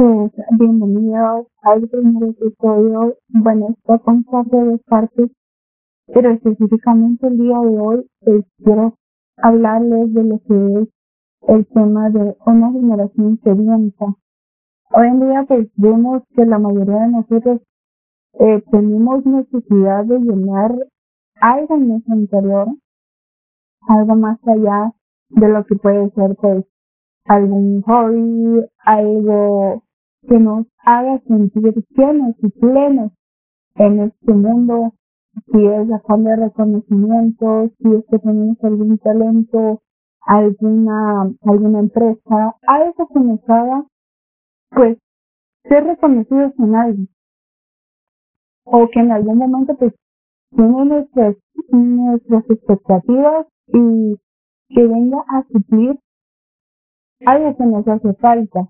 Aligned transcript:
Pues 0.00 0.32
bienvenidos 0.58 1.48
al 1.60 1.86
primer 1.86 2.30
episodio. 2.30 3.18
Bueno, 3.28 3.76
está 3.76 3.98
con 3.98 4.22
de 4.22 4.64
dos 4.64 4.80
partes, 4.86 5.30
pero 6.06 6.30
específicamente 6.30 7.26
el 7.26 7.36
día 7.36 7.58
de 7.58 7.78
hoy 7.78 8.10
pues, 8.20 8.46
quiero 8.64 8.94
hablarles 9.36 10.14
de 10.14 10.24
lo 10.24 10.38
que 10.38 10.80
es 10.80 10.88
el 11.48 11.66
tema 11.66 12.08
de 12.08 12.34
una 12.46 12.72
generación 12.72 13.40
sedienta. 13.44 14.06
Hoy 14.94 15.06
en 15.06 15.20
día 15.20 15.44
pues 15.46 15.68
vemos 15.76 16.22
que 16.34 16.46
la 16.46 16.58
mayoría 16.58 17.00
de 17.02 17.08
nosotros 17.08 17.60
eh, 18.40 18.62
tenemos 18.70 19.26
necesidad 19.26 20.06
de 20.06 20.18
llenar 20.18 20.78
algo 21.42 21.74
en 21.74 21.88
nuestro 21.88 22.16
interior, 22.16 22.68
algo 23.82 24.16
más 24.16 24.38
allá 24.48 24.94
de 25.28 25.46
lo 25.46 25.62
que 25.66 25.76
puede 25.76 26.08
ser 26.12 26.36
pues 26.36 26.64
algún 27.26 27.82
hobby, 27.82 28.64
algo 28.78 29.82
que 30.28 30.38
nos 30.38 30.66
haga 30.84 31.20
sentir 31.26 31.74
llenos 31.90 32.36
y 32.38 32.48
plenos 32.50 33.12
en 33.76 34.00
este 34.00 34.32
mundo, 34.32 34.94
si 35.52 35.64
es 35.66 35.90
afán 35.92 36.24
de 36.24 36.36
reconocimiento, 36.36 37.70
si 37.78 37.94
es 37.94 38.04
que 38.10 38.18
tenemos 38.18 38.56
algún 38.62 38.98
talento, 38.98 39.82
alguna, 40.20 41.30
alguna 41.42 41.80
empresa, 41.80 42.56
algo 42.66 43.08
que 43.08 43.20
nos 43.20 43.40
haga, 43.48 43.86
pues, 44.70 44.98
ser 45.64 45.84
reconocidos 45.84 46.52
en 46.58 46.74
algo. 46.74 47.02
O 48.64 48.88
que 48.92 49.00
en 49.00 49.12
algún 49.12 49.38
momento, 49.38 49.76
pues, 49.78 49.94
tiene 50.50 50.84
nuestras, 50.84 51.36
nuestras 51.70 52.44
expectativas 52.50 53.46
y 53.68 54.16
que 54.68 54.86
venga 54.86 55.24
a 55.28 55.44
suplir 55.44 55.98
algo 57.26 57.56
que 57.56 57.66
nos 57.66 57.86
hace 57.88 58.14
falta. 58.14 58.68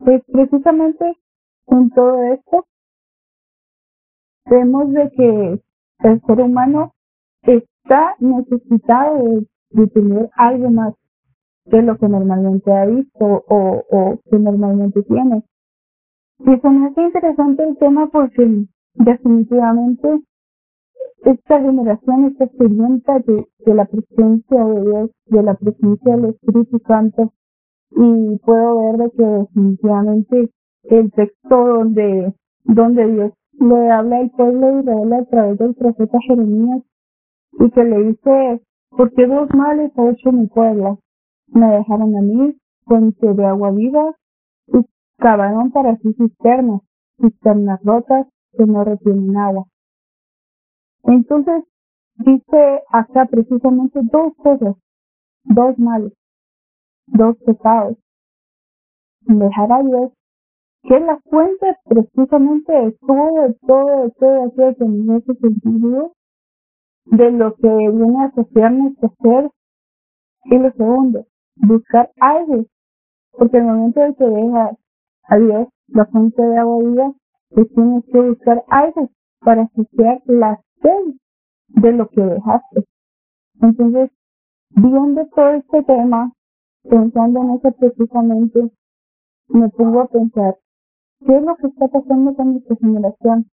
Pues 0.00 0.22
precisamente 0.32 1.16
en 1.66 1.90
todo 1.90 2.22
esto 2.32 2.66
vemos 4.46 4.92
de 4.92 5.10
que 5.10 5.62
el 6.08 6.22
ser 6.22 6.40
humano 6.40 6.94
está 7.42 8.16
necesitado 8.18 9.22
de, 9.70 9.86
tener 9.88 10.30
algo 10.36 10.70
más 10.70 10.94
que 11.70 11.82
lo 11.82 11.98
que 11.98 12.08
normalmente 12.08 12.72
ha 12.72 12.86
visto 12.86 13.24
o, 13.24 13.84
o 13.90 14.18
que 14.30 14.38
normalmente 14.38 15.02
tiene. 15.02 15.44
Y 16.40 16.58
se 16.58 16.70
me 16.70 16.86
hace 16.86 17.02
interesante 17.02 17.62
el 17.62 17.76
tema 17.76 18.08
porque 18.10 18.66
definitivamente 18.94 20.22
esta 21.24 21.60
generación 21.60 22.24
está 22.26 22.48
sedienta 22.48 23.18
de, 23.18 23.46
de 23.58 23.74
la 23.74 23.84
presencia 23.84 24.64
de 24.64 24.80
Dios, 24.80 25.10
de 25.26 25.42
la 25.42 25.54
presencia 25.54 26.16
del 26.16 26.30
Espíritu 26.30 26.80
Santo, 26.86 27.34
y 27.90 28.38
puedo 28.38 28.78
ver 28.78 28.96
de 28.98 29.10
que 29.16 29.24
definitivamente 29.24 30.50
el 30.84 31.12
texto 31.12 31.66
donde, 31.66 32.34
donde 32.64 33.06
Dios 33.06 33.32
le 33.52 33.90
habla 33.90 34.18
al 34.18 34.30
pueblo 34.30 34.66
de 34.68 34.80
Israel 34.80 35.12
a 35.12 35.24
través 35.26 35.58
del 35.58 35.74
profeta 35.74 36.18
Jeremías 36.26 36.82
y 37.58 37.70
que 37.70 37.84
le 37.84 38.04
dice, 38.04 38.62
¿por 38.90 39.12
qué 39.12 39.26
dos 39.26 39.48
males 39.54 39.92
ha 39.98 40.10
hecho 40.10 40.32
mi 40.32 40.46
pueblo? 40.46 41.00
Me 41.48 41.66
dejaron 41.66 42.16
a 42.16 42.20
mí, 42.22 42.56
fuente 42.84 43.34
de 43.34 43.44
agua 43.44 43.70
viva, 43.72 44.14
y 44.68 44.78
cavaron 45.18 45.70
para 45.72 45.96
sí 45.96 46.12
cisternas, 46.14 46.80
cisternas 47.20 47.80
rotas 47.82 48.26
que 48.56 48.64
no 48.64 48.84
retienen 48.84 49.36
agua. 49.36 49.66
Entonces, 51.04 51.64
dice 52.16 52.82
acá 52.90 53.26
precisamente 53.26 54.00
dos 54.12 54.32
cosas, 54.36 54.76
dos 55.44 55.78
males, 55.78 56.12
dos 57.06 57.36
pecados. 57.44 57.96
Dejar 59.22 59.72
a 59.72 59.82
Dios, 59.82 60.12
que 60.82 60.96
es 60.96 61.02
la 61.02 61.18
fuente 61.30 61.76
precisamente 61.84 62.72
de 62.72 62.92
todo, 63.06 63.54
todo, 63.66 64.10
todo 64.18 64.44
aquello 64.44 64.76
que 64.76 64.84
nos 64.84 65.22
hace 65.22 65.34
sentido, 65.34 66.12
de 67.06 67.30
lo 67.32 67.54
que 67.56 67.68
viene 67.68 68.22
a 68.22 68.26
asociarnos 68.26 68.94
que 68.98 69.06
hacer. 69.06 69.50
Y 70.44 70.58
lo 70.58 70.72
segundo, 70.72 71.26
buscar 71.56 72.10
algo, 72.18 72.64
porque 73.32 73.58
el 73.58 73.64
momento 73.64 74.00
de 74.00 74.14
que 74.14 74.24
dejas 74.24 74.76
a 75.24 75.36
Dios, 75.36 75.68
la 75.88 76.06
fuente 76.06 76.42
de 76.42 76.56
agua 76.56 76.78
viva, 76.82 77.12
pues 77.50 77.68
tienes 77.74 78.04
que 78.06 78.20
buscar 78.20 78.64
algo 78.68 79.10
para 79.40 79.62
asociar 79.62 80.22
la 80.24 80.60
de 81.74 81.92
lo 81.92 82.08
que 82.08 82.20
dejaste. 82.20 82.84
Entonces, 83.60 84.10
viendo 84.70 85.26
todo 85.34 85.50
este 85.50 85.82
tema, 85.84 86.32
pensando 86.82 87.42
en 87.42 87.50
eso 87.50 87.72
precisamente, 87.72 88.70
me 89.48 89.68
pongo 89.70 90.00
a 90.02 90.08
pensar, 90.08 90.56
¿qué 91.26 91.36
es 91.36 91.42
lo 91.42 91.56
que 91.56 91.66
está 91.68 91.88
pasando 91.88 92.34
con 92.34 92.52
nuestra 92.52 92.76
generación? 92.76 93.46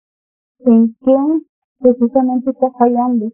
¿En 0.61 0.95
qué 1.01 1.17
precisamente 1.81 2.51
está 2.51 2.71
fallando? 2.73 3.31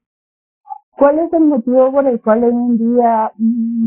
¿Cuál 0.99 1.19
es 1.21 1.33
el 1.33 1.45
motivo 1.45 1.91
por 1.91 2.07
el 2.07 2.21
cual 2.21 2.45
hoy 2.45 2.53
en 2.53 2.79
día 2.79 3.33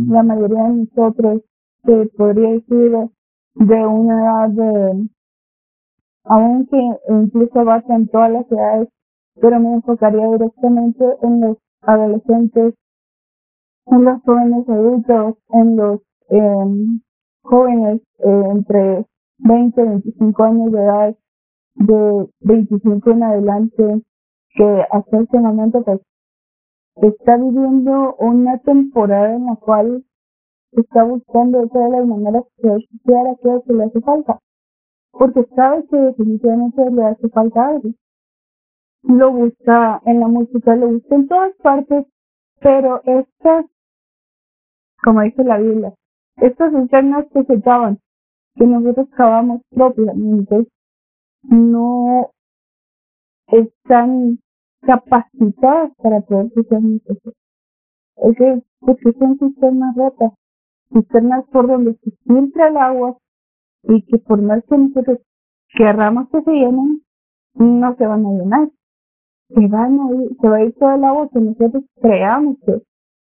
la 0.09 0.23
mayoría 0.23 0.63
de 0.63 0.73
nosotros, 0.73 1.41
se 1.83 2.05
podría 2.17 2.49
decir 2.49 2.91
de 3.55 3.87
una 3.87 4.21
edad 4.21 4.49
de, 4.49 5.09
aunque 6.23 6.77
incluso 7.09 7.63
va 7.63 7.83
en 7.87 8.07
todas 8.07 8.31
las 8.31 8.51
edades, 8.51 8.89
pero 9.39 9.59
me 9.59 9.75
enfocaría 9.75 10.27
directamente 10.27 11.05
en 11.21 11.41
los 11.41 11.57
adolescentes, 11.81 12.73
en 13.87 14.03
los 14.05 14.21
jóvenes 14.23 14.69
adultos, 14.69 15.35
en 15.49 15.75
los 15.77 16.01
em, 16.29 17.01
jóvenes 17.43 18.01
eh, 18.19 18.43
entre 18.51 19.05
20 19.39 19.81
y 19.81 19.85
25 19.85 20.43
años 20.43 20.71
de 20.71 20.79
edad, 20.79 21.15
de 21.75 22.29
25 22.41 23.11
en 23.11 23.23
adelante, 23.23 24.01
que 24.55 24.85
hasta 24.91 25.19
este 25.19 25.39
momento 25.39 25.83
pues 25.83 26.01
está 26.95 27.37
viviendo 27.37 28.15
una 28.19 28.57
temporada 28.59 29.35
en 29.35 29.45
la 29.45 29.55
cual 29.57 30.05
está 30.71 31.03
buscando 31.03 31.61
de 31.61 31.69
todas 31.69 31.91
las 31.91 32.05
maneras 32.07 32.43
que 32.57 32.69
aquello 32.69 33.63
que 33.63 33.73
le 33.73 33.83
hace 33.83 34.01
falta, 34.01 34.39
porque 35.11 35.43
sabe 35.55 35.85
que 35.87 35.97
definitivamente 35.97 36.89
le 36.91 37.05
hace 37.05 37.29
falta 37.29 37.67
algo. 37.67 37.89
Lo 39.03 39.31
busca 39.31 40.01
en 40.05 40.19
la 40.19 40.27
música, 40.27 40.75
lo 40.75 40.87
busca 40.87 41.15
en 41.15 41.27
todas 41.27 41.55
partes, 41.61 42.05
pero 42.59 43.01
estas, 43.03 43.65
como 45.05 45.21
dice 45.21 45.43
la 45.43 45.59
Biblia, 45.59 45.93
estas 46.37 46.73
internas 46.73 47.27
que 47.31 47.43
se 47.43 47.53
acaban, 47.53 47.99
que 48.55 48.65
nosotros 48.65 49.07
cavamos 49.15 49.61
propiamente, 49.69 50.67
no 51.43 52.31
están 53.47 54.39
capacitadas 54.81 55.91
para 55.97 56.21
poder 56.21 56.51
ser. 56.53 56.81
Es 58.17 58.37
que, 58.37 58.63
porque 58.79 59.13
son 59.19 59.37
cisternas 59.37 59.95
rotas, 59.95 60.33
cisternas 60.91 61.45
por 61.51 61.67
donde 61.67 61.93
se 62.03 62.11
filtra 62.25 62.69
el 62.69 62.77
agua 62.77 63.17
y 63.83 64.01
que 64.07 64.17
por 64.17 64.41
más 64.41 64.63
que 64.67 64.75
nosotros 64.75 65.19
querramos 65.77 66.29
que 66.29 66.41
se 66.41 66.51
llenen, 66.51 67.03
no 67.53 67.95
se 67.95 68.07
van 68.07 68.25
a 68.25 68.29
llenar 68.31 68.69
se 69.49 69.67
van 69.67 69.99
a 69.99 70.11
ir, 70.11 70.37
se 70.41 70.47
va 70.47 70.57
a 70.57 70.63
ir 70.63 70.73
todo 70.75 70.95
el 70.95 71.03
agua 71.03 71.29
que 71.31 71.39
nosotros 71.39 71.83
creamos, 72.01 72.57
que, 72.65 72.81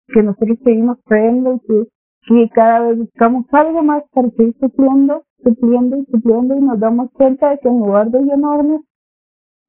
que 0.08 0.22
nosotros 0.22 0.58
seguimos 0.64 0.98
creyendo 1.04 1.54
y 1.54 1.60
que, 1.60 2.50
cada 2.54 2.80
vez 2.80 2.98
buscamos 2.98 3.46
algo 3.52 3.82
más 3.82 4.04
para 4.12 4.28
seguir 4.30 4.54
supliendo, 4.60 5.24
supliendo 5.42 5.96
y 5.96 6.04
supliendo 6.06 6.56
y 6.56 6.60
nos 6.60 6.78
damos 6.78 7.10
cuenta 7.12 7.50
de 7.50 7.58
que 7.58 7.68
en 7.68 7.78
lugar 7.78 8.10
de 8.10 8.20
llenarnos, 8.20 8.82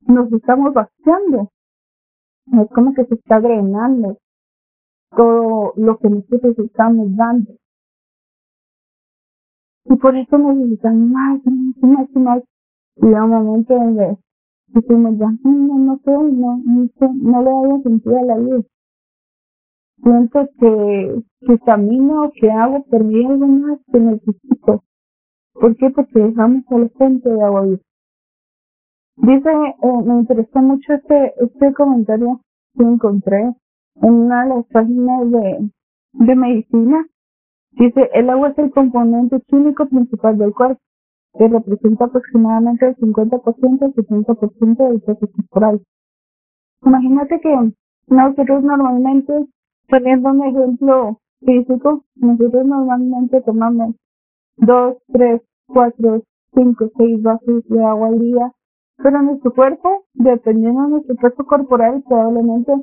nos 0.01 0.31
estamos 0.33 0.73
vaciando. 0.73 1.51
Es 2.47 2.69
como 2.73 2.93
que 2.93 3.05
se 3.05 3.15
está 3.15 3.39
drenando 3.39 4.17
todo 5.15 5.73
lo 5.75 5.97
que 5.97 6.09
nosotros 6.09 6.57
estamos 6.57 7.15
dando. 7.15 7.53
Y 9.85 9.95
por 9.95 10.15
eso 10.15 10.37
necesitamos 10.37 11.09
más, 11.09 11.41
más, 11.45 11.75
más 11.81 12.09
más. 12.15 12.43
Y 12.97 13.13
a 13.13 13.23
un 13.23 13.29
momento 13.29 13.73
donde 13.73 14.17
decimos 14.67 15.17
ya, 15.17 15.31
no, 15.43 15.77
no 15.79 15.97
sé, 16.03 16.11
no, 16.11 16.57
no, 16.57 16.89
no 17.13 17.41
le 17.41 17.49
hago 17.49 17.81
sentido 17.83 18.17
a 18.17 18.23
la 18.23 18.37
vida. 18.37 18.63
Siento 20.03 20.47
que, 20.59 21.23
que 21.41 21.59
camino, 21.59 22.31
que 22.39 22.51
hago, 22.51 22.83
perdí 22.85 23.25
algo 23.25 23.47
más 23.47 23.79
que 23.91 23.99
necesito. 23.99 24.83
¿Por 25.53 25.75
qué? 25.77 25.89
Porque 25.91 26.19
dejamos 26.19 26.63
a 26.71 26.77
la 26.77 26.89
fuente 26.89 27.29
de 27.29 27.43
agua 27.43 27.63
viva. 27.63 27.81
Dice, 29.17 29.49
eh, 29.49 30.03
me 30.05 30.19
interesó 30.19 30.59
mucho 30.61 30.93
este, 30.93 31.33
este 31.43 31.73
comentario 31.73 32.41
que 32.75 32.83
encontré 32.83 33.53
en 34.01 34.13
una 34.13 34.43
de 34.43 34.49
las 34.55 34.65
páginas 34.67 35.31
de, 35.31 35.69
de 36.13 36.35
medicina. 36.35 37.05
Dice, 37.71 38.09
el 38.13 38.29
agua 38.29 38.49
es 38.49 38.57
el 38.59 38.71
componente 38.71 39.41
químico 39.47 39.87
principal 39.87 40.37
del 40.37 40.53
cuerpo 40.53 40.81
que 41.37 41.47
representa 41.47 42.05
aproximadamente 42.05 42.87
el 42.87 42.95
50% 42.97 43.83
al 43.83 43.93
70% 43.93 44.89
del 44.89 45.01
peso 45.01 45.27
corporal. 45.35 45.81
Imagínate 46.83 47.39
que 47.41 47.73
nosotros 48.07 48.63
normalmente, 48.63 49.47
poniendo 49.89 50.29
un 50.29 50.43
ejemplo 50.43 51.19
físico, 51.41 52.03
nosotros 52.15 52.65
normalmente 52.65 53.41
tomamos 53.41 53.95
2, 54.57 54.97
3 55.13 55.41
cuatro, 55.67 56.23
cinco, 56.53 56.89
seis 56.97 57.21
vasos 57.21 57.63
de 57.67 57.85
agua 57.85 58.07
al 58.07 58.19
día, 58.19 58.51
pero 58.97 59.21
nuestro 59.21 59.53
cuerpo, 59.53 60.05
dependiendo 60.13 60.83
de 60.83 60.89
nuestro 60.89 61.15
peso 61.15 61.45
corporal, 61.45 62.03
probablemente, 62.07 62.73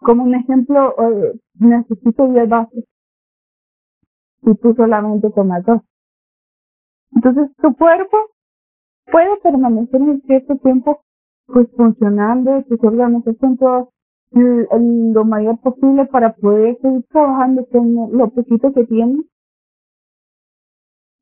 como 0.00 0.24
un 0.24 0.34
ejemplo, 0.34 0.94
eh, 0.98 1.40
necesito 1.58 2.28
10 2.28 2.48
vasos 2.48 2.84
y 4.42 4.54
tú 4.54 4.74
solamente 4.74 5.28
tomas 5.30 5.64
dos. 5.64 5.82
Entonces 7.12 7.50
tu 7.56 7.74
cuerpo 7.74 8.16
puede 9.10 9.36
permanecer 9.42 10.00
en 10.00 10.22
cierto 10.22 10.56
tiempo 10.56 11.02
pues 11.46 11.66
funcionando, 11.76 12.62
tus 12.64 12.78
órganos 12.84 13.24
lo 14.30 15.24
mayor 15.24 15.58
posible 15.60 16.06
para 16.06 16.34
poder 16.34 16.78
seguir 16.80 17.04
trabajando 17.10 17.66
con 17.66 18.16
lo 18.16 18.28
poquito 18.30 18.72
que 18.72 18.84
tienen. 18.84 19.24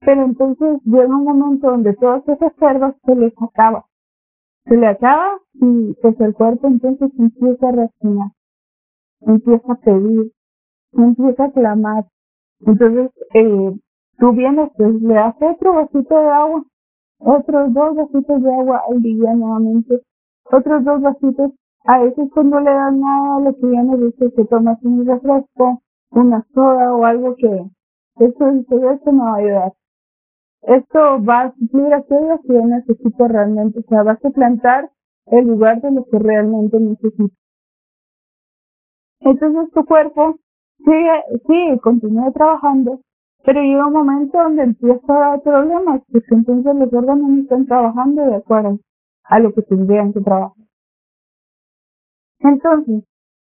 Pero 0.01 0.25
entonces 0.25 0.81
llega 0.85 1.17
un 1.17 1.25
momento 1.25 1.71
donde 1.71 1.95
todas 1.95 2.23
esas 2.29 2.39
reservas 2.39 2.95
se 3.05 3.15
les 3.15 3.33
acaba. 3.43 3.87
Se 4.65 4.77
le 4.77 4.87
acaba 4.87 5.39
y 5.55 5.95
pues 6.03 6.21
el 6.21 6.35
cuerpo 6.35 6.67
entonces 6.67 7.11
empieza 7.19 7.69
a 7.69 7.73
reaccionar, 7.73 8.31
empieza 9.21 9.73
a 9.73 9.77
pedir, 9.77 10.33
empieza 10.93 11.45
a 11.45 11.53
clamar. 11.53 12.05
Entonces 12.61 13.11
eh, 13.35 13.73
tú 14.19 14.33
vienes, 14.33 14.71
pues 14.77 15.01
le 15.03 15.15
das 15.15 15.37
otro 15.41 15.75
vasito 15.75 16.17
de 16.17 16.29
agua, 16.31 16.65
otros 17.19 17.73
dos 17.75 17.97
vasitos 17.97 18.43
de 18.43 18.55
agua 18.55 18.83
al 18.91 19.03
día 19.03 19.35
nuevamente, 19.35 20.03
otros 20.51 20.85
dos 20.85 21.01
vasitos. 21.01 21.53
A 21.89 22.01
veces 22.01 22.29
cuando 22.35 22.59
le 22.59 22.71
dan 22.71 23.01
nada, 23.01 23.41
lo 23.41 23.55
que 23.55 23.67
viene 23.67 23.97
dice 23.97 24.33
que 24.35 24.45
tomas 24.47 24.83
un 24.83 25.07
refresco, 25.07 25.83
una 26.11 26.45
soda 26.53 26.93
o 26.93 27.05
algo 27.05 27.37
que 27.37 27.47
eso 28.19 28.49
esto 28.49 29.13
me 29.13 29.23
va 29.23 29.35
a 29.35 29.37
ayudar. 29.37 29.73
Esto 30.63 30.99
va 31.25 31.43
a 31.43 31.55
suplir 31.55 31.95
aquello 31.95 32.41
que 32.43 32.55
yo 32.55 32.67
necesito 32.67 33.29
realmente, 33.29 33.79
o 33.79 33.83
sea, 33.89 34.03
va 34.03 34.13
a 34.13 34.21
suplantar 34.21 34.91
el 35.27 35.47
lugar 35.47 35.81
de 35.81 35.93
lo 35.93 36.05
que 36.07 36.19
realmente 36.19 36.81
necesito. 36.81 37.35
Entonces 39.21 39.71
tu 39.73 39.85
cuerpo 39.85 40.41
sigue, 40.79 41.23
sigue, 41.47 41.79
continúa 41.81 42.33
trabajando, 42.33 43.01
pero 43.45 43.63
llega 43.63 43.87
un 43.87 43.93
momento 43.93 44.39
donde 44.39 44.65
empieza 44.65 45.15
a 45.15 45.31
dar 45.31 45.43
problemas, 45.43 46.03
porque 46.11 46.35
entonces 46.35 46.75
los 46.75 46.93
órganos 46.93 47.29
no 47.29 47.43
están 47.43 47.67
trabajando 47.67 48.23
de 48.23 48.37
acuerdo 48.37 48.81
a 49.23 49.39
lo 49.39 49.53
que 49.53 49.63
tendrían 49.63 50.13
que 50.13 50.21
trabajar. 50.21 50.66
Entonces, 52.47 53.03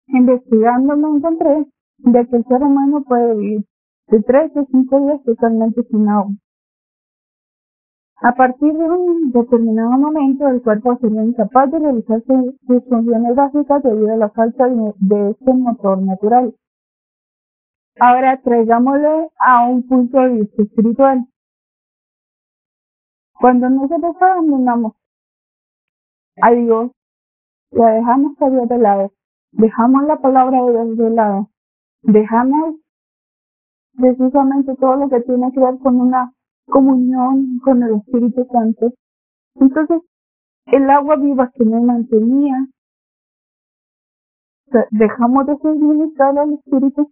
investigando 0.08 0.96
me 0.96 1.16
encontré 1.16 1.66
de 1.98 2.26
que 2.26 2.36
el 2.36 2.44
ser 2.44 2.62
humano 2.62 3.04
puede 3.04 3.34
vivir 3.36 3.64
de 4.08 4.22
3 4.22 4.56
a 4.56 4.64
5 4.64 5.00
días 5.00 5.22
totalmente 5.24 5.82
sin 5.84 6.08
agua. 6.08 6.32
A 8.20 8.32
partir 8.34 8.72
de 8.72 8.90
un 8.90 9.30
determinado 9.30 9.90
momento, 9.92 10.48
el 10.48 10.60
cuerpo 10.62 10.98
sería 11.00 11.22
incapaz 11.22 11.70
de 11.70 11.78
realizar 11.78 12.20
sus 12.26 12.84
funciones 12.88 13.36
básicas 13.36 13.82
debido 13.84 14.12
a 14.12 14.16
la 14.16 14.30
falta 14.30 14.66
de, 14.68 15.30
este 15.30 15.54
motor 15.54 16.02
natural. 16.02 16.52
Ahora 18.00 18.40
traigámosle 18.42 19.30
a 19.38 19.68
un 19.68 19.86
punto 19.86 20.18
de 20.18 20.28
vista 20.30 20.62
espiritual. 20.62 21.26
Cuando 23.34 23.70
nosotros 23.70 24.16
abandonamos 24.20 24.94
a 26.42 26.50
Dios, 26.50 26.90
la 27.70 27.90
dejamos 27.92 28.40
a 28.40 28.50
Dios 28.50 28.68
de 28.68 28.78
lado, 28.78 29.12
dejamos 29.52 30.04
la 30.04 30.16
palabra 30.16 30.62
de 30.62 30.72
Dios 30.72 30.96
de 30.96 31.10
lado, 31.10 31.50
dejamos 32.02 32.76
precisamente 33.96 34.74
todo 34.76 34.96
lo 34.96 35.08
que 35.08 35.20
tiene 35.20 35.52
que 35.52 35.60
ver 35.60 35.78
con 35.78 36.00
una 36.00 36.32
comunión 36.66 37.58
con 37.64 37.82
el 37.82 37.96
Espíritu 37.96 38.46
Santo. 38.50 38.92
Entonces, 39.56 40.02
el 40.66 40.88
agua 40.90 41.16
viva 41.16 41.50
que 41.54 41.64
me 41.64 41.80
mantenía, 41.80 42.66
dejamos 44.90 45.46
de 45.46 45.56
suministrar 45.58 46.38
al 46.38 46.54
Espíritu. 46.54 47.10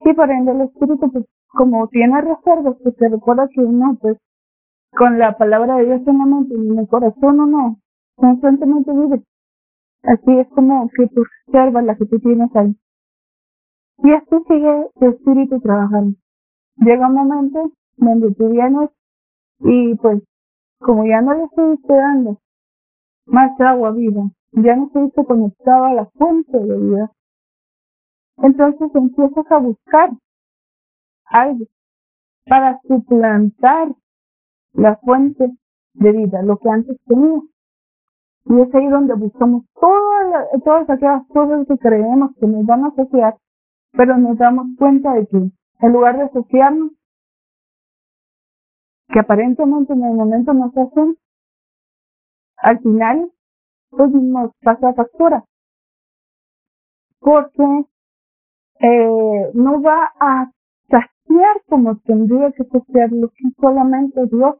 Y 0.00 0.14
por 0.14 0.30
ende 0.30 0.52
el 0.52 0.60
Espíritu, 0.62 1.10
pues, 1.10 1.24
como 1.48 1.88
tiene 1.88 2.20
reservas, 2.20 2.76
pues 2.82 2.94
se 2.96 3.08
recuerda 3.08 3.48
que 3.48 3.60
uno, 3.60 3.98
pues, 4.00 4.16
con 4.92 5.18
la 5.18 5.36
palabra 5.36 5.76
de 5.76 5.86
Dios 5.86 6.06
en 6.06 6.18
la 6.18 6.24
mente 6.24 6.54
en 6.54 6.78
el 6.78 6.88
corazón, 6.88 7.40
uno 7.40 7.78
constantemente 8.18 8.92
vive. 8.92 9.22
Así 10.02 10.38
es 10.38 10.48
como 10.48 10.88
que 10.90 11.06
tu 11.08 11.22
reserva 11.24 11.82
la 11.82 11.96
que 11.96 12.06
tú 12.06 12.18
tienes 12.20 12.54
ahí. 12.54 12.76
Y 13.98 14.12
así 14.12 14.36
sigue 14.46 14.90
tu 14.98 15.06
espíritu 15.06 15.60
trabajando. 15.60 16.16
Llega 16.76 17.08
un 17.08 17.14
momento 17.14 17.72
donde 17.96 18.34
tú 18.34 18.50
vienes 18.50 18.90
y 19.60 19.94
pues 19.96 20.22
como 20.78 21.04
ya 21.04 21.20
no 21.20 21.34
le 21.34 21.44
estoy 21.44 21.78
dando 21.88 22.38
más 23.26 23.60
agua 23.60 23.90
viva, 23.90 24.30
ya 24.52 24.76
no 24.76 24.86
estoy 24.86 25.24
conectado 25.24 25.84
a 25.86 25.94
la 25.94 26.06
fuente 26.06 26.58
de 26.58 26.78
vida, 26.78 27.12
entonces 28.38 28.88
empiezas 28.94 29.50
a 29.50 29.58
buscar 29.58 30.10
algo 31.24 31.66
para 32.46 32.80
suplantar 32.86 33.88
la 34.72 34.96
fuente 34.98 35.50
de 35.94 36.12
vida, 36.12 36.42
lo 36.42 36.56
que 36.58 36.70
antes 36.70 36.96
tenía. 37.04 37.40
Y 38.48 38.60
es 38.62 38.74
ahí 38.74 38.88
donde 38.88 39.14
buscamos 39.14 39.64
todas, 39.78 40.48
todas 40.64 40.88
aquellas 40.88 41.26
cosas 41.28 41.66
que 41.66 41.76
creemos 41.76 42.30
que 42.40 42.46
nos 42.46 42.64
van 42.64 42.84
a 42.84 42.88
asociar, 42.88 43.36
pero 43.92 44.16
nos 44.16 44.38
damos 44.38 44.68
cuenta 44.78 45.12
de 45.12 45.26
que 45.26 45.36
en 45.36 45.92
lugar 45.92 46.16
de 46.16 46.24
asociarnos, 46.24 46.92
que 49.08 49.20
aparentemente 49.20 49.92
en 49.92 50.02
el 50.02 50.14
momento 50.14 50.54
nos 50.54 50.74
hacen, 50.74 51.16
al 52.56 52.78
final 52.80 53.30
pues 53.90 54.10
nos 54.12 54.50
pasa 54.62 54.94
factura. 54.94 55.44
Porque 57.20 57.84
eh, 58.80 59.50
no 59.52 59.82
va 59.82 60.10
a 60.20 60.50
saciar 60.88 61.62
como 61.68 61.98
tendría 61.98 62.50
que 62.52 62.64
saciar 62.64 63.12
lo 63.12 63.28
que 63.28 63.44
solamente 63.60 64.24
Dios, 64.26 64.56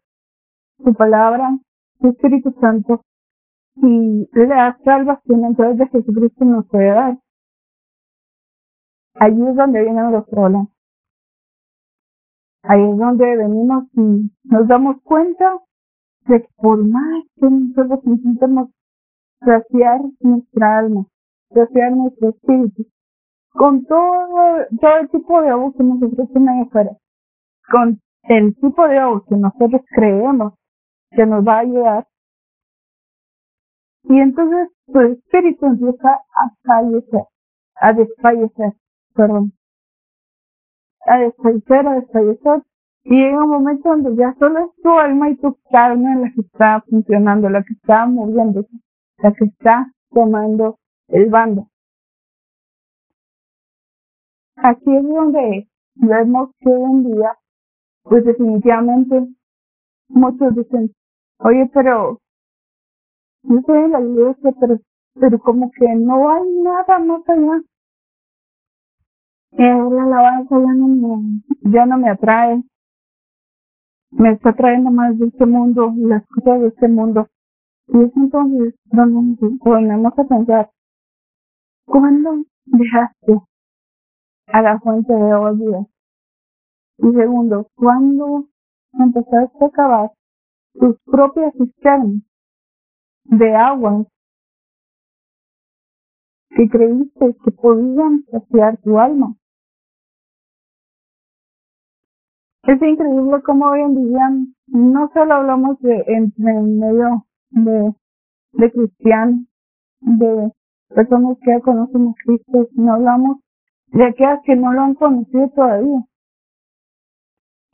su 0.84 0.92
palabra, 0.92 1.58
su 2.00 2.08
Espíritu 2.08 2.54
Santo 2.60 3.02
y 3.82 4.28
la 4.32 4.78
salvación 4.84 5.54
través 5.54 5.78
de 5.78 5.88
Jesucristo 5.88 6.44
nos 6.44 6.66
puede 6.68 6.90
dar. 6.90 7.18
Allí 9.14 9.40
es 9.48 9.56
donde 9.56 9.82
vienen 9.82 10.12
los 10.12 10.28
problemas. 10.28 10.68
Ahí 12.62 12.82
es 12.82 12.96
donde 12.96 13.36
venimos 13.36 13.84
y 13.94 14.30
nos 14.44 14.68
damos 14.68 15.00
cuenta 15.02 15.58
de 16.26 16.42
que 16.42 16.48
por 16.56 16.86
más 16.86 17.24
que 17.36 17.48
nosotros 17.48 18.00
intentemos 18.04 18.70
saciar 19.40 20.00
nuestra 20.20 20.78
alma, 20.78 21.06
saciar 21.54 21.92
nuestro 21.92 22.30
espíritu, 22.30 22.86
con 23.52 23.84
todo, 23.86 24.66
todo 24.80 24.96
el 25.00 25.08
tipo 25.10 25.40
de 25.40 25.48
agua 25.48 25.72
que 25.76 25.82
nos 25.82 26.02
ofrecen 26.02 26.48
ahí 26.48 26.62
afuera, 26.62 26.96
con 27.70 28.00
el 28.24 28.54
tipo 28.56 28.86
de 28.86 28.98
agua 28.98 29.24
que 29.28 29.36
nosotros 29.36 29.82
creemos 29.94 30.54
que 31.10 31.26
nos 31.26 31.46
va 31.46 31.56
a 31.56 31.60
ayudar, 31.60 32.06
y 34.04 34.18
entonces 34.18 34.68
tu 34.86 35.00
espíritu 35.00 35.66
empieza 35.66 36.10
a 36.10 36.50
fallecer, 36.64 37.24
a 37.76 37.92
desfallecer, 37.92 38.72
perdón, 39.14 39.52
a 41.06 41.18
desfallecer, 41.18 41.86
a 41.88 41.94
desfallecer, 41.94 42.62
y 43.04 43.16
llega 43.16 43.44
un 43.44 43.50
momento 43.50 43.88
donde 43.88 44.16
ya 44.16 44.34
solo 44.38 44.58
es 44.60 44.82
tu 44.82 44.90
alma 44.90 45.30
y 45.30 45.36
tu 45.36 45.56
carne 45.70 46.20
la 46.20 46.30
que 46.32 46.40
está 46.42 46.82
funcionando, 46.88 47.48
la 47.48 47.62
que 47.62 47.72
está 47.74 48.06
moviéndose, 48.06 48.68
la 49.18 49.32
que 49.32 49.44
está 49.46 49.92
tomando 50.10 50.78
el 51.08 51.30
bando. 51.30 51.68
Aquí 54.56 54.94
es 54.94 55.02
donde 55.08 55.68
vemos 55.94 56.50
que 56.60 56.68
hoy 56.68 57.04
día, 57.04 57.38
pues 58.02 58.24
definitivamente 58.24 59.26
muchos 60.08 60.54
dicen, 60.54 60.90
oye, 61.38 61.70
pero 61.72 62.18
estoy 63.42 63.78
en 63.78 63.92
la 63.92 64.00
iglesia, 64.00 64.52
pero, 64.60 64.78
pero 65.14 65.38
como 65.38 65.70
que 65.70 65.86
no 65.94 66.30
hay 66.30 66.42
nada 66.62 66.98
más 66.98 67.28
allá. 67.28 67.62
Eh, 69.52 69.90
la 69.90 70.02
alabanza 70.04 70.58
ya 70.58 70.74
no 70.74 70.88
me, 70.88 71.42
ya 71.72 71.86
no 71.86 71.98
me 71.98 72.10
atrae. 72.10 72.62
Me 74.10 74.32
está 74.32 74.54
trayendo 74.54 74.90
más 74.90 75.18
de 75.18 75.26
este 75.26 75.46
mundo, 75.46 75.92
las 75.96 76.26
cosas 76.28 76.60
de 76.60 76.68
este 76.68 76.88
mundo. 76.88 77.28
Y 77.88 78.02
es 78.02 78.16
entonces 78.16 78.74
donde 78.84 79.36
nos 79.40 79.58
ponemos 79.60 80.18
a 80.18 80.24
pensar, 80.24 80.70
¿cuándo 81.86 82.44
dejaste 82.66 83.40
a 84.46 84.62
la 84.62 84.78
fuente 84.80 85.12
de 85.12 85.30
agua 85.30 85.54
Y 86.98 87.12
segundo, 87.12 87.66
¿cuándo 87.74 88.48
empezaste 88.92 89.64
a 89.64 89.68
acabar 89.68 90.10
tus 90.74 90.98
propias 91.04 91.52
cisternas 91.54 92.27
de 93.28 93.54
agua 93.54 94.06
que 96.50 96.68
creíste 96.68 97.36
que 97.44 97.50
podían 97.52 98.24
saciar 98.30 98.78
tu 98.78 98.98
alma. 98.98 99.36
Es 102.64 102.82
increíble 102.82 103.42
cómo 103.44 103.66
hoy 103.66 103.80
en 103.80 103.94
día 103.94 104.30
no 104.66 105.10
solo 105.14 105.34
hablamos 105.34 105.78
de 105.80 106.04
entre 106.06 106.50
en 106.50 106.78
medio 106.78 107.26
de, 107.50 107.94
de 108.52 108.72
cristianos, 108.72 109.46
de 110.00 110.52
personas 110.88 111.38
que 111.42 111.50
ya 111.50 111.60
conocen 111.60 112.08
a 112.08 112.14
Cristo, 112.24 112.68
sino 112.74 112.94
hablamos 112.94 113.38
de 113.86 114.04
aquellas 114.04 114.40
que 114.44 114.56
no 114.56 114.72
lo 114.72 114.82
han 114.82 114.94
conocido 114.94 115.48
todavía, 115.50 116.04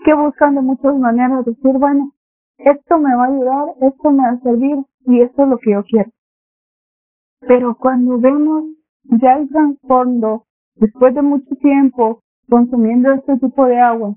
que 0.04 0.14
buscan 0.14 0.54
de 0.54 0.60
muchas 0.60 0.96
maneras 0.96 1.44
decir, 1.44 1.72
bueno, 1.78 2.12
esto 2.58 2.98
me 2.98 3.14
va 3.16 3.24
a 3.24 3.28
ayudar, 3.28 3.64
esto 3.80 4.10
me 4.10 4.22
va 4.22 4.30
a 4.30 4.40
servir 4.40 4.84
y 5.06 5.20
esto 5.20 5.42
es 5.42 5.48
lo 5.48 5.58
que 5.58 5.72
yo 5.72 5.82
quiero. 5.84 6.10
Pero 7.40 7.76
cuando 7.76 8.18
vemos 8.18 8.64
ya 9.04 9.34
el 9.34 9.48
trasfondo, 9.48 10.46
después 10.76 11.14
de 11.14 11.22
mucho 11.22 11.54
tiempo 11.56 12.20
consumiendo 12.48 13.12
este 13.12 13.36
tipo 13.38 13.66
de 13.66 13.78
agua, 13.78 14.14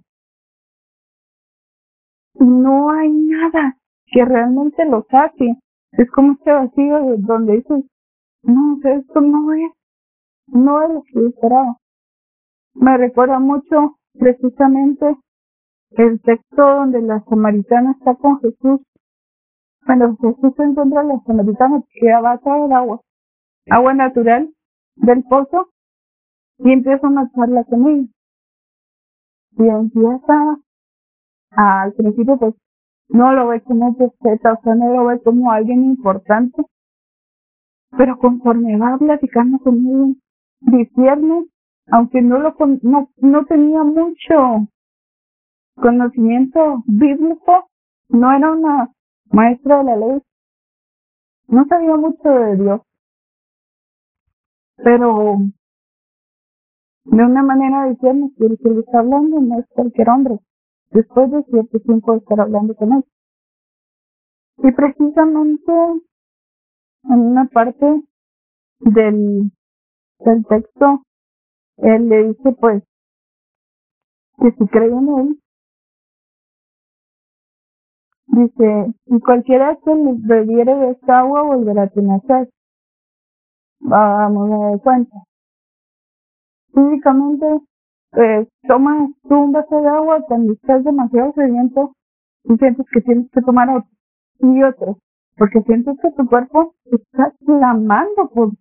no 2.35 2.91
hay 2.91 3.09
nada 3.09 3.77
que 4.05 4.23
realmente 4.23 4.85
lo 4.85 5.05
saque. 5.09 5.55
Es 5.91 6.09
como 6.11 6.33
este 6.33 6.51
vacío 6.51 7.17
donde 7.17 7.57
dices, 7.57 7.85
no, 8.43 8.79
esto 8.83 9.21
no 9.21 9.53
es, 9.53 9.71
no 10.47 10.81
es 10.83 10.89
lo 10.89 11.01
que 11.03 11.13
yo 11.13 11.27
esperaba. 11.27 11.77
Me 12.75 12.97
recuerda 12.97 13.39
mucho 13.39 13.97
precisamente 14.13 15.17
el 15.91 16.21
texto 16.21 16.61
donde 16.61 17.01
la 17.01 17.23
samaritana 17.27 17.95
está 17.97 18.15
con 18.15 18.39
Jesús. 18.39 18.81
Cuando 19.87 20.17
Jesús 20.17 20.53
se 20.57 20.63
encuentra 20.63 20.99
a 20.99 21.03
la 21.05 21.23
samaritana 21.25 21.81
que 21.89 22.11
va 22.11 22.33
a 22.33 22.37
traer 22.39 22.73
agua, 22.73 22.99
agua 23.69 23.93
natural 23.93 24.53
del 24.97 25.23
pozo, 25.23 25.69
y 26.57 26.73
empieza 26.73 27.07
a 27.07 27.31
charla 27.33 27.63
con 27.63 27.87
ella. 27.87 28.07
Y 29.57 29.65
empieza 29.65 30.59
al 31.51 31.93
principio 31.93 32.37
pues 32.37 32.55
no 33.07 33.31
lo 33.31 33.47
ve 33.47 33.61
como 33.61 33.95
peseta, 33.95 34.53
o 34.53 34.61
sea, 34.61 34.75
no 34.75 34.93
lo 34.93 35.05
ve 35.05 35.21
como 35.21 35.51
alguien 35.51 35.85
importante, 35.85 36.63
pero 37.97 38.17
conforme 38.17 38.77
va 38.77 38.97
platicando 38.97 39.57
conmigo, 39.59 40.15
diciendo, 40.59 41.45
aunque 41.89 42.21
no 42.21 42.39
lo 42.39 42.57
no, 42.81 43.09
no 43.15 43.45
tenía 43.45 43.83
mucho 43.83 44.67
conocimiento 45.75 46.83
bíblico, 46.87 47.69
no 48.09 48.33
era 48.33 48.51
una 48.51 48.91
maestra 49.31 49.79
de 49.79 49.83
la 49.83 49.95
ley, 49.97 50.21
no 51.47 51.65
sabía 51.67 51.95
mucho 51.95 52.29
de 52.29 52.55
Dios, 52.57 52.81
pero 54.77 55.37
de 57.05 57.23
una 57.23 57.43
manera 57.43 57.85
decirme 57.85 58.31
que 58.37 58.45
el 58.45 58.57
que 58.57 58.69
le 58.69 58.79
está 58.81 58.99
hablando 58.99 59.39
no 59.39 59.59
es 59.59 59.65
cualquier 59.69 60.09
hombre, 60.09 60.39
después 60.91 61.31
de 61.31 61.43
cierto 61.43 61.79
tiempo 61.79 62.11
de 62.13 62.17
estar 62.19 62.39
hablando 62.41 62.75
con 62.75 62.93
él. 62.93 63.03
Y 64.57 64.71
precisamente 64.71 65.71
en 67.03 67.19
una 67.19 67.45
parte 67.45 68.03
del, 68.79 69.51
del 70.19 70.45
texto, 70.47 71.03
él 71.77 72.09
le 72.09 72.27
dice 72.29 72.51
pues 72.59 72.83
que 74.39 74.51
si 74.51 74.67
cree 74.67 74.89
en 74.89 75.09
él, 75.19 75.41
dice, 78.27 78.93
y 79.07 79.19
cualquiera 79.19 79.77
que 79.83 79.91
bebiere 79.95 80.75
de 80.75 80.91
esta 80.91 81.19
agua 81.19 81.43
volverá 81.43 81.83
a 81.83 81.89
tener 81.89 82.21
sed. 82.21 82.49
Vamos 83.79 84.51
a 84.51 84.69
dar 84.69 84.81
cuenta. 84.81 85.17
Físicamente 86.73 87.61
pues 88.11 88.47
tomas 88.67 89.11
tú 89.27 89.35
un 89.35 89.51
vaso 89.51 89.81
de 89.81 89.87
agua 89.89 90.21
cuando 90.27 90.53
estás 90.53 90.83
demasiado 90.83 91.33
sediento 91.33 91.93
y 92.45 92.55
sientes 92.57 92.85
que 92.91 93.01
tienes 93.01 93.29
que 93.31 93.41
tomar 93.41 93.69
otro 93.69 93.89
y 94.39 94.63
otro, 94.63 94.97
porque 95.37 95.61
sientes 95.61 95.97
que 96.01 96.11
tu 96.11 96.25
cuerpo 96.27 96.73
está 96.85 97.33
clamando 97.45 98.29
por, 98.33 98.51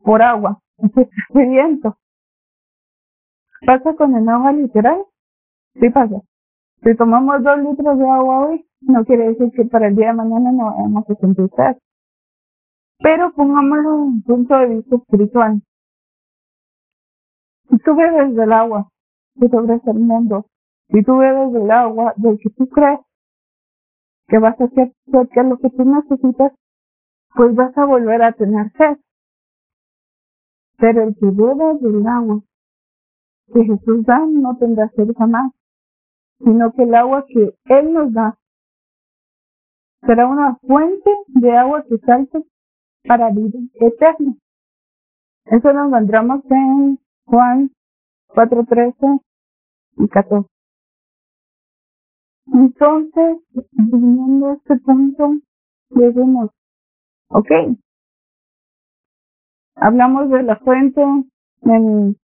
por 0.00 0.22
agua, 0.22 0.60
está 0.78 1.08
sediento. 1.32 1.96
¿Pasa 3.66 3.94
con 3.94 4.14
el 4.16 4.28
agua 4.28 4.52
literal? 4.52 5.04
Sí 5.74 5.90
pasa. 5.90 6.20
Si 6.82 6.94
tomamos 6.96 7.42
dos 7.42 7.58
litros 7.58 7.98
de 7.98 8.08
agua 8.08 8.48
hoy, 8.48 8.66
no 8.80 9.04
quiere 9.04 9.28
decir 9.28 9.50
que 9.52 9.64
para 9.64 9.88
el 9.88 9.96
día 9.96 10.08
de 10.08 10.14
mañana 10.14 10.52
no 10.52 10.64
vamos 10.64 11.04
a 11.10 11.14
sentir. 11.16 11.50
Pero 13.00 13.32
pongámoslo 13.32 13.94
en 13.94 14.00
un 14.00 14.22
punto 14.22 14.58
de 14.58 14.66
vista 14.66 14.96
espiritual. 14.96 15.62
Si 17.70 17.78
tú 17.78 17.94
bebes 17.94 18.34
del 18.34 18.52
agua 18.52 18.88
que 19.38 19.48
te 19.48 19.90
el 19.90 19.98
mundo, 20.00 20.46
si 20.88 21.02
tú 21.02 21.18
bebes 21.18 21.52
del 21.52 21.70
agua 21.70 22.14
del 22.16 22.38
que 22.38 22.50
tú 22.50 22.68
crees 22.68 23.00
que 24.26 24.38
vas 24.38 24.60
a 24.60 24.64
hacer 24.64 24.92
lo 25.06 25.58
que 25.58 25.70
tú 25.70 25.84
necesitas, 25.84 26.52
pues 27.34 27.54
vas 27.54 27.76
a 27.76 27.84
volver 27.84 28.22
a 28.22 28.32
tener 28.32 28.72
sed. 28.72 28.98
Pero 30.78 31.02
el 31.02 31.14
que 31.14 31.26
bebe 31.26 31.78
del 31.80 32.06
agua 32.06 32.40
que 33.52 33.64
Jesús 33.64 34.04
da 34.04 34.18
no 34.26 34.56
tendrá 34.58 34.88
sed 34.90 35.10
jamás, 35.16 35.52
sino 36.38 36.72
que 36.72 36.82
el 36.82 36.94
agua 36.94 37.24
que 37.26 37.54
Él 37.66 37.92
nos 37.92 38.12
da 38.12 38.38
será 40.06 40.26
una 40.26 40.56
fuente 40.56 41.10
de 41.28 41.56
agua 41.56 41.84
que 41.88 41.98
salte 41.98 42.44
para 43.06 43.30
vida 43.30 43.58
eterna. 43.74 44.34
Eso 45.46 45.72
lo 45.72 45.86
encontramos 45.86 46.44
en 46.50 46.98
Juan 47.24 47.70
4, 48.28 48.64
13 48.66 48.96
y 49.96 50.08
14. 50.08 50.48
Entonces, 52.52 53.38
viniendo 53.72 54.48
a 54.48 54.54
este 54.54 54.76
punto, 54.76 55.36
decimos, 55.90 56.50
ok, 57.28 57.50
hablamos 59.74 60.30
de 60.30 60.42
la 60.42 60.56
fuente 60.56 61.02
en 61.62 62.16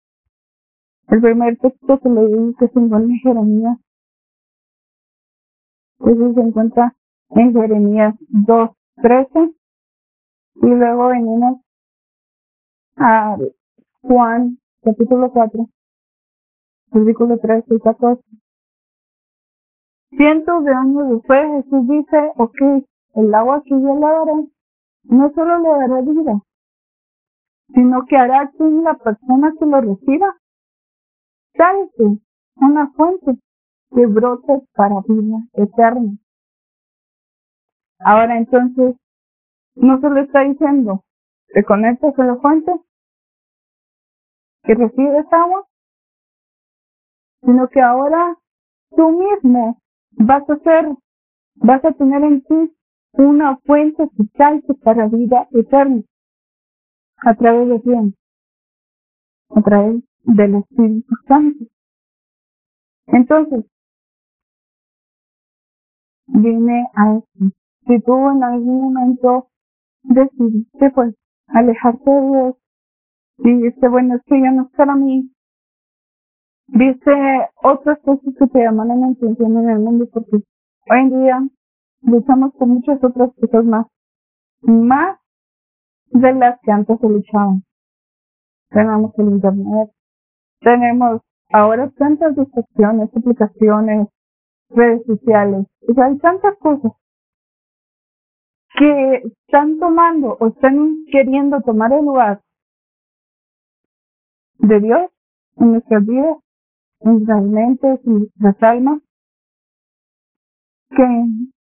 el 1.09 1.21
primer 1.21 1.59
texto 1.59 2.01
que 2.01 2.09
leí 2.09 2.55
que 2.59 2.69
se 2.69 2.79
encuentra 2.79 3.13
en 3.13 3.19
Jeremías. 3.19 3.79
Eso 6.01 6.35
se 6.35 6.41
encuentra 6.41 6.97
en 7.35 7.53
Jeremías 7.53 8.15
2, 8.29 8.71
13 8.97 9.55
y 10.55 10.67
luego 10.67 11.09
venimos 11.09 11.61
a 12.97 13.37
Juan 14.03 14.59
capítulo 14.83 15.31
4, 15.33 15.67
versículo 16.93 17.39
13 17.39 17.75
y 17.75 17.81
14. 17.81 18.23
Cientos 20.11 20.65
de 20.65 20.75
años 20.75 21.09
después 21.09 21.65
Jesús 21.65 21.89
dice, 21.89 22.33
ok, 22.37 22.85
el 23.15 23.35
agua 23.35 23.63
que 23.65 23.71
yo 23.71 23.95
le 23.95 24.01
daré 24.01 24.49
no 25.05 25.33
solo 25.35 25.59
le 25.59 25.69
dará 25.69 26.01
vida, 26.03 26.43
sino 27.75 28.05
que 28.05 28.17
hará 28.17 28.51
que 28.51 28.65
la 28.65 28.95
persona 28.95 29.53
que 29.59 29.67
lo 29.67 29.81
reciba 29.81 30.37
salte 31.57 32.19
una 32.57 32.91
fuente 32.93 33.39
que 33.95 34.07
brote 34.07 34.63
para 34.75 35.01
vida 35.07 35.39
eterna. 35.55 36.19
Ahora 38.05 38.37
entonces, 38.39 38.97
no 39.75 40.01
se 40.01 40.21
está 40.21 40.41
diciendo, 40.41 41.05
te 41.49 41.65
conectas 41.65 42.19
a 42.19 42.25
la 42.25 42.37
fuente, 42.37 42.73
que 44.65 44.75
recibes 44.75 45.27
agua, 45.33 45.67
sino 47.43 47.69
que 47.69 47.81
ahora 47.81 48.37
tú 48.97 49.11
mismo 49.11 49.81
vas 50.13 50.49
a 50.49 50.57
ser, 50.59 50.87
vas 51.57 51.85
a 51.85 51.93
tener 51.93 52.23
en 52.23 52.43
ti 52.45 52.77
una 53.13 53.57
fuente 53.59 54.09
que 54.17 54.25
salte 54.37 54.75
para 54.75 55.09
vida 55.09 55.49
eterna. 55.53 56.03
¿A 57.19 57.35
través 57.35 57.69
de 57.69 57.83
quién? 57.83 58.15
A 59.51 59.63
través 59.63 60.03
del 60.25 60.55
Espíritu 60.57 61.15
Santo. 61.29 61.65
Entonces, 63.07 63.65
viene 66.27 66.87
a 66.95 67.19
esto. 67.19 67.62
Si 67.87 68.01
tú 68.01 68.31
en 68.31 68.45
algún 68.45 68.93
momento 68.93 69.49
decidiste 70.03 70.91
pues 70.91 71.15
alejarte 71.49 72.11
de 72.11 72.29
Dios 72.29 72.57
y 73.39 73.63
dice, 73.63 73.89
bueno, 73.89 74.15
es 74.15 74.23
ya 74.29 74.51
no 74.53 74.63
es 74.63 74.77
para 74.77 74.95
mí, 74.95 75.33
dice 76.69 77.13
otras 77.63 77.99
cosas 78.01 78.35
que 78.39 78.47
te 78.47 78.61
llaman 78.61 78.89
la 78.89 79.07
atención 79.09 79.57
en 79.59 79.71
el 79.71 79.79
mundo 79.81 80.07
porque 80.13 80.37
hoy 80.37 81.01
en 81.01 81.11
día 81.11 81.49
luchamos 82.03 82.55
con 82.55 82.71
muchas 82.71 83.03
otras 83.03 83.31
cosas 83.41 83.65
más, 83.65 83.87
más 84.63 85.19
de 86.07 86.35
las 86.35 86.61
que 86.61 86.71
antes 86.71 86.99
se 87.01 87.09
luchaban. 87.09 87.63
Tenemos 88.71 89.13
el 89.19 89.29
internet, 89.29 89.91
tenemos 90.61 91.21
ahora 91.53 91.91
tantas 91.99 92.37
distracciones, 92.37 93.11
aplicaciones, 93.15 94.09
redes 94.71 95.05
sociales, 95.05 95.67
o 95.89 95.95
sea, 95.95 96.07
hay 96.07 96.19
tantas 96.19 96.57
cosas 96.59 96.93
que 98.79 99.23
están 99.27 99.79
tomando 99.79 100.37
o 100.41 100.49
están 100.49 101.05
queriendo 101.11 101.61
tomar 101.61 101.93
el 101.93 102.05
lugar 102.05 102.43
de 104.59 104.81
Dios 104.81 105.11
en 105.57 105.73
nuestras 105.73 106.07
vidas, 106.07 106.39
en 107.01 107.13
nuestras 107.13 107.43
mentes, 107.43 108.01
en 108.07 108.19
nuestras 108.19 108.63
almas, 108.63 109.03
que 110.91 111.07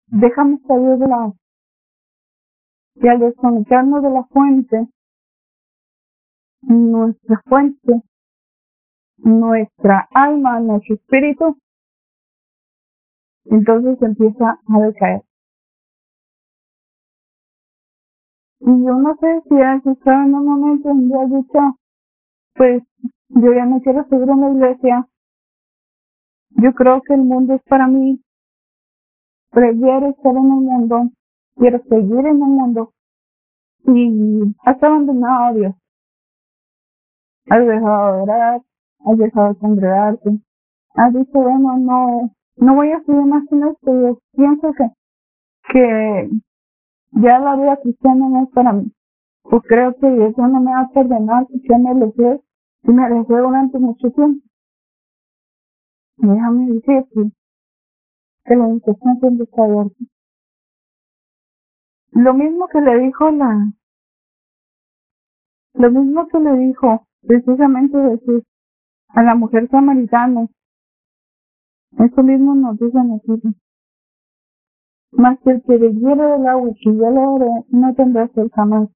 dejamos 0.07 0.61
salir 0.67 0.99
de 0.99 1.09
la 1.09 1.33
y 2.97 3.09
al 3.09 3.19
desconectarnos 3.19 4.03
de 4.03 4.11
la 4.11 4.25
fuente, 4.25 4.89
nuestra 6.63 7.41
fuente, 7.47 8.03
nuestra 9.17 10.09
alma, 10.13 10.61
nuestro 10.61 10.97
espíritu, 10.97 11.57
entonces 13.47 14.01
empieza 14.03 14.61
a 14.67 14.81
decaer. 14.81 15.23
Y 18.61 18.67
yo 18.67 18.95
no 18.95 19.17
sé 19.17 19.43
si 19.49 19.55
has 19.61 19.85
estado 19.87 20.23
en 20.23 20.35
un 20.35 20.47
momento 20.47 20.89
donde 20.89 21.15
has 21.17 21.31
dicho, 21.31 21.59
pues 22.55 22.83
yo 23.29 23.53
ya 23.55 23.65
no 23.65 23.81
quiero 23.81 24.05
seguir 24.09 24.29
en 24.29 24.41
la 24.41 24.51
iglesia, 24.51 25.09
yo 26.51 26.73
creo 26.75 27.01
que 27.03 27.15
el 27.15 27.23
mundo 27.23 27.55
es 27.55 27.63
para 27.63 27.87
mí, 27.87 28.23
prefiero 29.51 30.09
estar 30.11 30.33
en 30.33 30.45
el 30.45 30.61
mundo, 30.61 31.11
quiero 31.57 31.83
seguir 31.89 32.19
en 32.19 32.27
el 32.27 32.35
mundo. 32.37 32.93
Y 33.87 34.55
has 34.65 34.83
abandonado 34.83 35.45
a 35.45 35.53
Dios. 35.55 35.75
Has 37.49 37.67
dejado 37.67 38.17
de 38.17 38.23
orar, 38.23 38.63
has 39.07 39.19
dejado 39.19 39.49
de 39.55 39.59
congregarte, 39.59 40.31
has 40.95 41.15
dicho, 41.15 41.33
bueno, 41.33 41.79
no, 41.79 42.31
no 42.57 42.75
voy 42.75 42.93
a 42.93 43.01
seguir 43.05 43.25
más 43.25 43.51
en 43.51 43.65
esto, 43.65 44.01
yo 44.03 44.19
pienso 44.37 44.73
que, 44.75 44.91
que 45.73 46.31
ya 47.13 47.39
la 47.39 47.57
vida 47.57 47.77
cristiana 47.83 48.29
no 48.29 48.45
es 48.45 48.51
para 48.51 48.73
mí. 48.73 48.93
Pues 49.43 49.63
creo 49.67 49.97
que 49.97 50.11
Dios 50.11 50.37
no 50.37 50.61
me 50.61 50.71
va 50.73 50.81
a 50.81 50.91
perdonar 50.91 51.47
porque 51.47 51.79
me 51.79 51.91
alejé 51.91 52.41
y 52.83 52.91
me 52.91 53.05
alejé 53.05 53.37
durante 53.37 53.79
mucho 53.79 54.11
tiempo. 54.11 54.47
Y 56.19 56.27
déjame 56.27 56.67
decirte 56.67 57.33
que 58.45 58.57
la 58.57 58.69
invitación 58.69 59.19
siempre 59.21 59.45
está 59.45 59.65
abierta. 59.65 59.97
Lo 62.13 62.35
mismo 62.35 62.69
que 62.69 62.81
le 62.81 62.99
dijo 63.01 63.31
la, 63.31 63.73
lo 65.75 65.91
mismo 65.91 66.27
que 66.29 66.39
le 66.41 66.57
dijo 66.59 67.07
precisamente 67.27 67.97
Jesús 67.97 68.43
a 69.09 69.23
la 69.23 69.35
mujer 69.35 69.69
samaritana, 69.71 70.49
eso 71.99 72.23
mismo 72.23 72.55
nos 72.55 72.79
dice 72.79 72.99
a 72.99 73.05
nosotros. 73.05 73.55
Que 75.13 75.51
el 75.51 75.63
que 75.63 75.77
bebiere 75.77 76.23
del 76.23 76.47
agua 76.47 76.71
que 76.75 76.97
yo 76.97 77.11
le 77.11 77.21
haré, 77.21 77.65
no 77.71 77.95
tendrá 77.95 78.29
sed 78.29 78.49
jamás, 78.55 78.89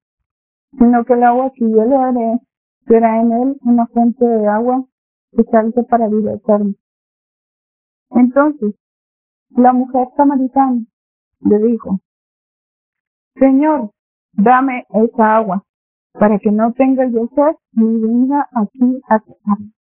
sino 0.77 1.03
que 1.03 1.13
el 1.13 1.23
agua 1.23 1.51
que 1.53 1.69
yo 1.69 1.83
le 1.83 1.95
haré 1.95 2.39
será 2.87 3.19
en 3.19 3.31
él 3.31 3.57
una 3.61 3.85
fuente 3.87 4.25
de 4.25 4.47
agua 4.47 4.85
que 5.31 5.43
salte 5.43 5.83
para 5.83 6.07
vida 6.07 6.33
eterna. 6.33 6.73
Entonces, 8.11 8.75
la 9.49 9.73
mujer 9.73 10.07
samaritana 10.15 10.85
le 11.41 11.57
dijo, 11.59 11.99
Señor, 13.35 13.91
dame 14.31 14.85
esa 14.89 15.35
agua, 15.35 15.63
para 16.13 16.39
que 16.39 16.51
no 16.51 16.71
tenga 16.73 17.05
yo 17.07 17.27
sed 17.35 17.55
ni 17.73 17.99
venga 17.99 18.47
aquí 18.53 19.01
a 19.09 19.19
tocarme. 19.19 19.71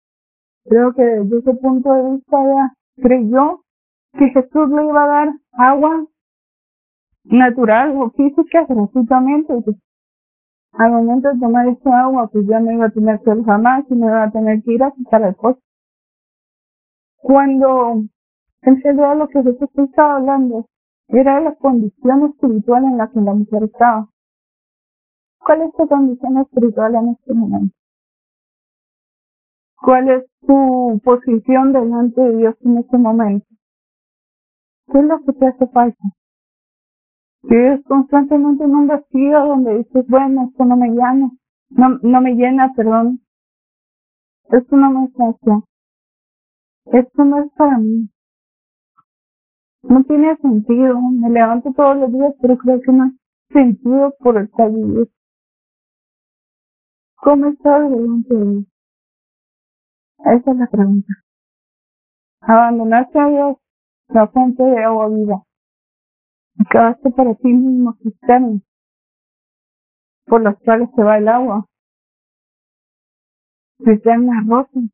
Creo 0.65 0.93
que 0.95 1.03
desde 1.03 1.39
ese 1.39 1.55
punto 1.55 1.93
de 1.93 2.11
vista 2.13 2.43
ella 2.43 2.75
creyó 2.97 3.61
que 4.19 4.31
Jesús 4.31 4.71
le 4.71 4.85
iba 4.85 5.05
a 5.05 5.07
dar 5.07 5.29
agua 5.53 6.07
natural 7.25 7.97
o 7.97 8.11
física 8.11 8.67
gratuitamente. 8.69 9.55
Pues, 9.65 9.77
al 10.73 10.93
momento 10.93 11.33
de 11.33 11.39
tomar 11.39 11.69
esa 11.69 12.01
agua, 12.01 12.29
pues 12.29 12.47
ya 12.47 12.61
no 12.61 12.73
iba 12.73 12.87
a 12.87 12.91
tener 12.91 13.21
sed 13.23 13.43
jamás 13.45 13.85
y 13.89 13.95
no 13.95 14.07
iba 14.07 14.25
a 14.25 14.31
tener 14.31 14.63
que 14.63 14.73
ir 14.73 14.83
a 14.83 14.91
quitar 14.91 15.23
el 15.23 15.37
coche. 15.37 15.61
Cuando 17.17 18.05
en 18.63 19.19
lo 19.19 19.29
que 19.29 19.43
Jesús 19.43 19.69
estaba 19.77 20.17
hablando 20.17 20.67
era 21.09 21.41
la 21.41 21.55
condición 21.55 22.27
espiritual 22.27 22.85
en 22.85 22.97
la 22.97 23.11
que 23.11 23.21
la 23.21 23.35
mujer 23.35 23.65
estaba. 23.65 24.09
¿Cuál 25.39 25.63
es 25.63 25.73
tu 25.77 25.87
condición 25.87 26.39
espiritual 26.39 26.95
en 26.95 27.09
este 27.11 27.35
momento? 27.35 27.77
¿Cuál 29.77 30.09
es 30.09 30.25
tu 30.47 31.01
posición 31.05 31.73
delante 31.75 32.21
de 32.23 32.37
Dios 32.39 32.57
en 32.63 32.79
este 32.79 32.97
momento? 32.97 33.47
¿Qué 34.91 34.99
es 34.99 35.05
lo 35.05 35.23
que 35.25 35.33
te 35.35 35.47
hace 35.47 35.67
falta? 35.67 36.05
Es 37.51 37.85
constantemente 37.85 38.65
en 38.65 38.75
un 38.75 38.87
vacío 38.87 39.47
donde 39.47 39.79
dices, 39.79 40.07
bueno, 40.09 40.49
esto 40.49 40.65
no 40.65 40.77
me 40.77 40.89
llena, 40.89 41.31
no, 41.71 41.99
no 42.03 42.21
me 42.21 42.35
llena, 42.35 42.73
perdón. 42.75 43.21
Esto 44.51 44.77
no 44.77 44.91
me 44.91 45.09
sacia. 45.09 45.63
Esto 46.87 47.25
no 47.25 47.43
es 47.43 47.53
para 47.53 47.79
mí. 47.79 48.09
No 49.83 50.05
tiene 50.05 50.37
sentido. 50.37 51.01
Me 51.01 51.31
levanto 51.31 51.73
todos 51.73 51.97
los 51.97 52.13
días, 52.13 52.35
pero 52.41 52.57
creo 52.59 52.81
que 52.81 52.93
no 52.93 53.05
hay 53.05 53.11
sentido 53.51 54.15
por 54.19 54.39
el 54.39 54.51
cual 54.51 54.73
vivir. 54.73 55.11
¿Cómo 57.17 57.47
estás 57.49 57.91
delante 57.91 58.35
de? 58.35 58.67
Esa 60.19 60.51
es 60.51 60.57
la 60.57 60.67
pregunta. 60.67 61.13
Abandonaste 62.41 63.19
a 63.19 63.29
Dios, 63.29 63.57
la 64.09 64.29
fuente 64.29 64.63
de 64.63 64.85
agua 64.85 65.09
viva. 65.09 65.43
Acabaste 66.59 67.11
para 67.11 67.35
ti 67.37 67.49
mismo 67.49 67.95
cisternas 68.03 68.63
por 70.27 70.43
las 70.43 70.59
cuales 70.61 70.89
se 70.97 71.03
va 71.03 71.19
el 71.19 71.29
agua. 71.29 71.67
Cisternas 73.85 74.47
rotas. 74.47 74.85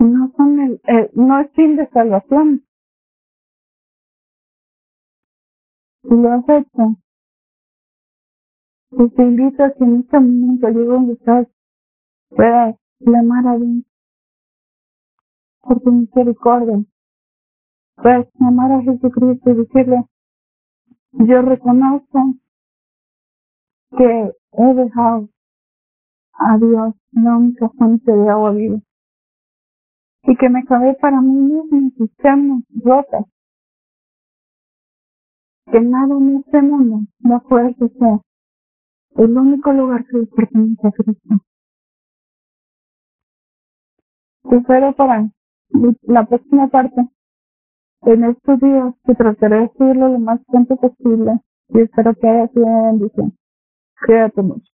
No 0.00 0.32
son 0.36 0.60
el, 0.60 0.74
eh, 0.88 1.10
no 1.14 1.40
es 1.40 1.50
fin 1.52 1.76
de 1.76 1.88
salvación. 1.90 2.64
Si 6.02 6.10
lo 6.10 6.32
has 6.32 6.48
hecho, 6.48 6.96
pues 8.90 9.14
te 9.14 9.22
invito 9.22 9.64
a 9.64 9.72
que 9.72 9.84
en 9.84 10.00
este 10.00 10.20
momento, 10.20 10.66
allí 10.66 10.84
donde 10.84 11.12
estás, 11.14 11.48
puedas 12.30 12.76
clamar 12.98 13.48
a 13.48 13.58
Dios 13.58 13.84
por 15.60 15.80
tu 15.80 15.92
misericordia 15.92 16.84
pues 17.96 18.28
amar 18.40 18.72
a 18.72 18.82
Jesucristo 18.82 19.50
y 19.50 19.54
decirle, 19.54 20.04
yo 21.12 21.42
reconozco 21.42 22.34
que 23.96 24.32
he 24.52 24.74
dejado 24.74 25.28
a 26.32 26.58
Dios 26.58 26.94
única 27.12 27.68
fuente 27.70 28.12
de 28.12 28.28
agua 28.28 28.52
viva 28.52 28.78
y 30.22 30.36
que 30.36 30.48
me 30.48 30.60
acabé 30.60 30.94
para 30.94 31.20
mí 31.20 31.34
mismo 31.34 31.76
en 31.76 31.92
cisternas 31.92 32.62
rotas. 32.84 33.24
Que 35.70 35.80
nada 35.80 36.14
en 36.14 36.36
este 36.36 36.62
mundo 36.62 37.00
no 37.20 37.42
puede 37.42 37.74
ser 37.74 37.90
el 39.16 39.36
único 39.36 39.72
lugar 39.72 40.04
que 40.06 40.26
pertenece 40.34 40.86
a 40.86 40.92
Cristo. 40.92 41.34
Te 44.48 44.56
espero 44.56 44.94
para 44.94 45.30
la 46.02 46.26
próxima 46.26 46.68
parte 46.68 47.08
en 48.02 48.24
estos 48.24 48.60
días 48.60 48.94
que 49.06 49.14
trataré 49.14 49.60
de 49.62 49.72
subirlo 49.76 50.08
lo 50.08 50.18
más 50.20 50.40
pronto 50.46 50.76
posible 50.76 51.40
y 51.70 51.80
espero 51.82 52.14
que 52.14 52.28
haya 52.28 52.48
sido 52.48 52.66
una 52.66 52.88
bendición. 52.92 53.36
Cuídate 54.06 54.42
mucho. 54.42 54.72